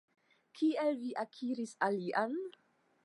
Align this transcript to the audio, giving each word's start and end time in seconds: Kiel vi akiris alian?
Kiel 0.59 0.89
vi 1.03 1.11
akiris 1.25 1.77
alian? 1.89 2.37